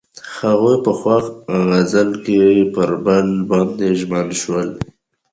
[0.41, 1.23] هغوی په خوښ
[1.69, 2.41] غزل کې
[2.73, 4.69] پر بل باندې ژمن شول.